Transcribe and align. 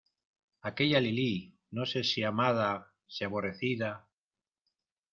¡aquella 0.69 0.99
Lilí, 0.99 1.55
no 1.69 1.85
sé 1.85 2.03
si 2.03 2.23
amada, 2.23 2.91
si 3.05 3.23
aborrecida! 3.23 3.95